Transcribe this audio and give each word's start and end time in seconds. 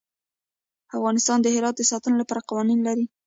افغانستان 0.97 1.37
د 1.41 1.47
هرات 1.55 1.75
د 1.77 1.81
ساتنې 1.91 2.15
لپاره 2.21 2.45
قوانین 2.49 2.79
لري. 2.87 3.05